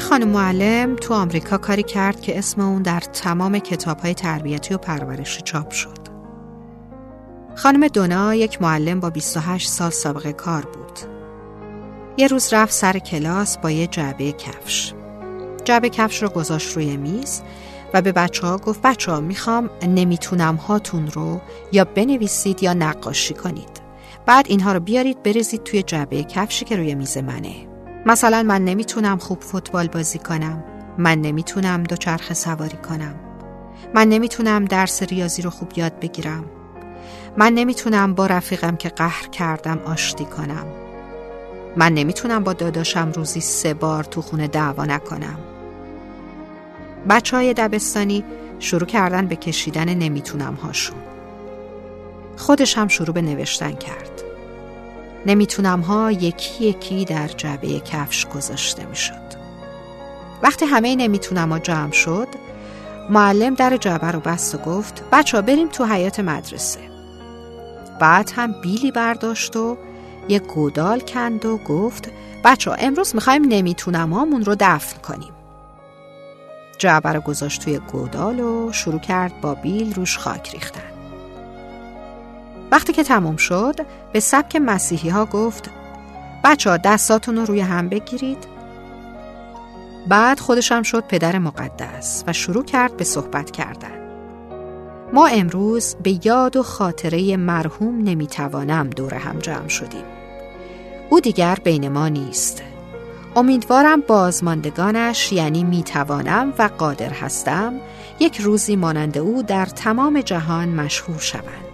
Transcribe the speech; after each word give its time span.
خانم 0.00 0.28
معلم 0.28 0.96
تو 0.96 1.14
آمریکا 1.14 1.58
کاری 1.58 1.82
کرد 1.82 2.20
که 2.20 2.38
اسم 2.38 2.60
اون 2.60 2.82
در 2.82 3.00
تمام 3.00 3.58
کتاب 3.58 4.00
های 4.00 4.14
تربیتی 4.14 4.74
و 4.74 4.78
پرورشی 4.78 5.42
چاپ 5.42 5.70
شد. 5.70 5.98
خانم 7.54 7.88
دونا 7.88 8.34
یک 8.34 8.62
معلم 8.62 9.00
با 9.00 9.10
28 9.10 9.68
سال 9.68 9.90
سابقه 9.90 10.32
کار 10.32 10.62
بود. 10.62 10.98
یه 12.16 12.26
روز 12.26 12.52
رفت 12.52 12.72
سر 12.72 12.98
کلاس 12.98 13.58
با 13.58 13.70
یه 13.70 13.86
جعبه 13.86 14.32
کفش. 14.32 14.94
جعبه 15.64 15.88
کفش 15.88 16.22
رو 16.22 16.28
گذاشت 16.28 16.76
روی 16.76 16.96
میز 16.96 17.42
و 17.94 18.02
به 18.02 18.12
بچه 18.12 18.46
ها 18.46 18.56
گفت 18.56 18.82
بچه 18.82 19.12
ها 19.12 19.20
می‌خوام 19.20 19.70
نمی‌تونم 19.82 20.56
هاتون 20.56 21.06
رو 21.06 21.40
یا 21.72 21.84
بنویسید 21.84 22.62
یا 22.62 22.72
نقاشی 22.72 23.34
کنید. 23.34 23.80
بعد 24.26 24.46
اینها 24.48 24.72
رو 24.72 24.80
بیارید 24.80 25.22
بریزید 25.22 25.62
توی 25.62 25.82
جعبه 25.82 26.24
کفشی 26.24 26.64
که 26.64 26.76
روی 26.76 26.94
میز 26.94 27.18
منه. 27.18 27.69
مثلا 28.06 28.42
من 28.42 28.64
نمی‌تونم 28.64 29.18
خوب 29.18 29.40
فوتبال 29.40 29.88
بازی 29.88 30.18
کنم. 30.18 30.64
من 30.98 31.20
نمی‌تونم 31.20 31.82
دوچرخه 31.82 32.34
سواری 32.34 32.76
کنم. 32.76 33.14
من 33.94 34.08
نمی‌تونم 34.08 34.64
درس 34.64 35.02
ریاضی 35.02 35.42
رو 35.42 35.50
خوب 35.50 35.72
یاد 35.76 36.00
بگیرم. 36.00 36.44
من 37.36 37.52
نمی‌تونم 37.52 38.14
با 38.14 38.26
رفیقم 38.26 38.76
که 38.76 38.88
قهر 38.88 39.26
کردم 39.26 39.78
آشتی 39.84 40.24
کنم. 40.24 40.66
من 41.76 41.94
نمی‌تونم 41.94 42.44
با 42.44 42.52
داداشم 42.52 43.12
روزی 43.14 43.40
سه 43.40 43.74
بار 43.74 44.04
تو 44.04 44.22
خونه 44.22 44.48
دعوا 44.48 44.84
نکنم. 44.84 45.38
بچه 47.08 47.36
های 47.36 47.54
دبستانی 47.54 48.24
شروع 48.58 48.86
کردن 48.86 49.26
به 49.26 49.36
کشیدن 49.36 49.94
نمی‌تونم 49.94 50.54
هاشون. 50.54 50.96
خودش 52.36 52.78
هم 52.78 52.88
شروع 52.88 53.14
به 53.14 53.22
نوشتن 53.22 53.72
کرد. 53.72 54.22
نمی‌تونم 55.26 55.80
ها 55.80 56.12
یکی 56.12 56.64
یکی 56.64 57.04
در 57.04 57.28
جعبه 57.28 57.80
کفش 57.80 58.26
گذاشته 58.26 58.86
می‌شد. 58.86 59.30
وقتی 60.42 60.64
همه 60.66 60.96
نمی‌تونم 60.96 61.52
ها 61.52 61.58
جمع 61.58 61.92
شد 61.92 62.28
معلم 63.10 63.54
در 63.54 63.76
جعبه 63.76 64.10
رو 64.10 64.20
بست 64.20 64.54
و 64.54 64.58
گفت 64.58 65.02
بچه 65.12 65.40
بریم 65.40 65.68
تو 65.68 65.84
حیات 65.84 66.20
مدرسه. 66.20 66.80
بعد 68.00 68.32
هم 68.36 68.60
بیلی 68.60 68.90
برداشت 68.92 69.56
و 69.56 69.76
یه 70.28 70.38
گودال 70.38 71.00
کند 71.00 71.44
و 71.44 71.56
گفت 71.58 72.10
بچه 72.44 72.70
ها 72.70 72.76
امروز 72.76 73.14
می‌خوایم 73.14 73.44
نمی‌تونم 73.44 74.12
هامون 74.12 74.44
رو 74.44 74.56
دفن 74.60 74.98
کنیم. 75.00 75.32
جعبه 76.78 77.12
رو 77.12 77.20
گذاشت 77.20 77.62
توی 77.62 77.78
گودال 77.78 78.40
و 78.40 78.72
شروع 78.72 79.00
کرد 79.00 79.40
با 79.40 79.54
بیل 79.54 79.94
روش 79.94 80.18
خاک 80.18 80.50
ریختن. 80.50 80.99
وقتی 82.72 82.92
که 82.92 83.02
تموم 83.02 83.36
شد 83.36 83.74
به 84.12 84.20
سبک 84.20 84.56
مسیحی 84.56 85.08
ها 85.08 85.24
گفت 85.24 85.70
بچه 86.44 86.70
ها 86.70 86.76
دستاتون 86.76 87.36
رو 87.36 87.44
روی 87.44 87.60
هم 87.60 87.88
بگیرید. 87.88 88.38
بعد 90.08 90.40
خودشم 90.40 90.82
شد 90.82 91.04
پدر 91.08 91.38
مقدس 91.38 92.24
و 92.26 92.32
شروع 92.32 92.64
کرد 92.64 92.96
به 92.96 93.04
صحبت 93.04 93.50
کردن. 93.50 94.00
ما 95.12 95.26
امروز 95.26 95.96
به 96.02 96.26
یاد 96.26 96.56
و 96.56 96.62
خاطره 96.62 97.36
مرحوم 97.36 98.02
نمی‌توانم 98.02 98.90
دور 98.90 99.14
هم 99.14 99.38
جمع 99.38 99.68
شدیم. 99.68 100.04
او 101.10 101.20
دیگر 101.20 101.58
بین 101.64 101.88
ما 101.88 102.08
نیست. 102.08 102.62
امیدوارم 103.36 104.00
بازماندگانش 104.00 105.32
یعنی 105.32 105.64
می‌توانم 105.64 106.52
و 106.58 106.70
قادر 106.78 107.10
هستم 107.10 107.74
یک 108.20 108.40
روزی 108.40 108.76
مانند 108.76 109.18
او 109.18 109.42
در 109.42 109.66
تمام 109.66 110.20
جهان 110.20 110.68
مشهور 110.68 111.18
شوند. 111.18 111.69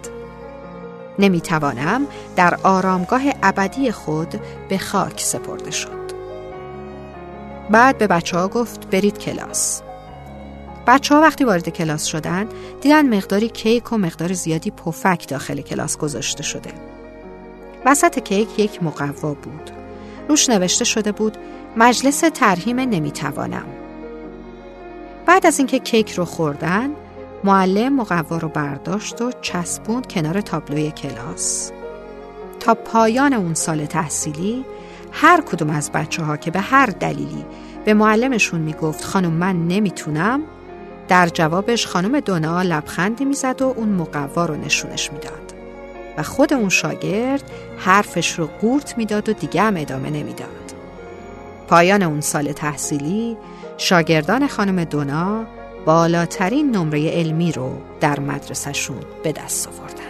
نمی‌توانم 1.19 2.07
در 2.35 2.59
آرامگاه 2.63 3.21
ابدی 3.43 3.91
خود 3.91 4.41
به 4.69 4.77
خاک 4.77 5.21
سپرده 5.21 5.71
شد. 5.71 6.07
بعد 7.69 7.97
به 7.97 8.07
بچه 8.07 8.37
ها 8.37 8.47
گفت 8.47 8.89
برید 8.89 9.17
کلاس. 9.17 9.81
بچه 10.87 11.15
ها 11.15 11.21
وقتی 11.21 11.43
وارد 11.43 11.69
کلاس 11.69 12.05
شدن 12.05 12.47
دیدن 12.81 13.15
مقداری 13.17 13.49
کیک 13.49 13.93
و 13.93 13.97
مقدار 13.97 14.33
زیادی 14.33 14.71
پفک 14.71 15.27
داخل 15.27 15.61
کلاس 15.61 15.97
گذاشته 15.97 16.43
شده. 16.43 16.71
وسط 17.85 18.19
کیک 18.19 18.59
یک 18.59 18.83
مقوا 18.83 19.33
بود. 19.33 19.71
روش 20.29 20.49
نوشته 20.49 20.85
شده 20.85 21.11
بود 21.11 21.37
مجلس 21.77 22.19
ترهیم 22.19 22.79
نمی‌توانم. 22.79 23.65
بعد 25.25 25.45
از 25.45 25.57
اینکه 25.57 25.79
کیک 25.79 26.11
رو 26.11 26.25
خوردن 26.25 26.89
معلم 27.43 27.95
مقوا 27.95 28.37
رو 28.37 28.49
برداشت 28.49 29.21
و 29.21 29.31
چسبوند 29.41 30.07
کنار 30.07 30.41
تابلوی 30.41 30.91
کلاس. 30.91 31.71
تا 32.59 32.73
پایان 32.73 33.33
اون 33.33 33.53
سال 33.53 33.85
تحصیلی 33.85 34.65
هر 35.11 35.41
کدوم 35.41 35.69
از 35.69 35.91
بچه 35.91 36.23
ها 36.23 36.37
که 36.37 36.51
به 36.51 36.59
هر 36.59 36.85
دلیلی 36.85 37.45
به 37.85 37.93
معلمشون 37.93 38.61
می‌گفت 38.61 39.03
خانم 39.03 39.31
من 39.31 39.67
نمی‌تونم 39.67 40.41
در 41.07 41.27
جوابش 41.27 41.87
خانم 41.87 42.19
دونا 42.19 42.61
لبخندی 42.61 43.25
می‌زد 43.25 43.61
و 43.61 43.73
اون 43.77 43.89
مقوا 43.89 44.45
رو 44.45 44.55
نشونش 44.55 45.11
می‌داد. 45.11 45.53
و 46.17 46.23
خود 46.23 46.53
اون 46.53 46.69
شاگرد 46.69 47.43
حرفش 47.77 48.39
رو 48.39 48.47
قورت 48.61 48.97
می‌داد 48.97 49.29
و 49.29 49.33
دیگه 49.33 49.61
هم 49.61 49.77
ادامه 49.77 50.09
نمی‌داد. 50.09 50.73
پایان 51.67 52.03
اون 52.03 52.21
سال 52.21 52.51
تحصیلی 52.51 53.37
شاگردان 53.77 54.47
خانم 54.47 54.83
دونا 54.83 55.45
بالاترین 55.87 56.71
نمره 56.71 57.09
علمی 57.09 57.51
رو 57.51 57.71
در 57.99 58.19
مدرسهشون 58.19 59.01
به 59.23 59.31
دست 59.31 59.67
آوردن. 59.67 60.06